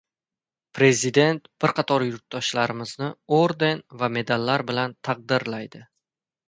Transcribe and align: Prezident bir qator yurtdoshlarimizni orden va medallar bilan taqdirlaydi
Prezident 0.77 1.41
bir 1.65 1.73
qator 1.81 2.07
yurtdoshlarimizni 2.07 3.13
orden 3.41 3.87
va 4.03 4.13
medallar 4.19 4.69
bilan 4.73 4.99
taqdirlaydi 5.11 5.89